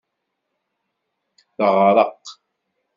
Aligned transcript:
Teɣreq. 1.55 2.23